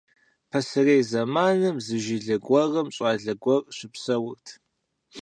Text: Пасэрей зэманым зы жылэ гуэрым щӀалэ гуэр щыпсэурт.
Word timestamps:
Пасэрей 0.51 1.01
зэманым 1.11 1.75
зы 1.85 1.97
жылэ 2.05 2.37
гуэрым 2.45 2.87
щӀалэ 2.95 3.33
гуэр 3.43 3.61
щыпсэурт. 3.77 4.45